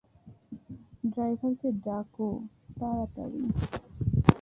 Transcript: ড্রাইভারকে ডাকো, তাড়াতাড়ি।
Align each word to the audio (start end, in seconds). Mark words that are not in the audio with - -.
ড্রাইভারকে 1.11 1.69
ডাকো, 1.85 2.29
তাড়াতাড়ি। 2.79 3.41